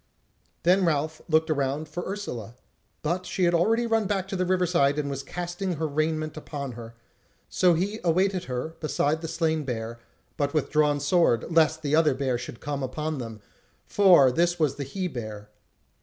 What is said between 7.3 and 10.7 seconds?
so he awaited her beside the slain bear, but